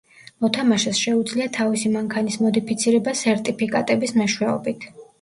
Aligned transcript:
მოთამაშეს 0.45 1.01
შეუძლია 1.03 1.51
თავისი 1.59 1.93
მანქანის 1.97 2.39
მოდიფიცირება 2.47 3.17
სერტიფიკატების 3.23 4.21
მეშვეობით. 4.21 4.95